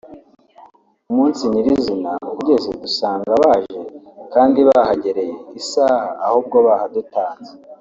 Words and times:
umunsi 1.11 1.41
nyiri 1.51 1.71
zina 1.85 2.11
ugeze 2.39 2.69
dusanga 2.81 3.31
baje 3.43 3.79
kandi 4.33 4.59
bahagereye 4.67 5.35
isaha 5.59 5.99
ahubwo 6.25 6.57
bahadutanze 6.67 7.51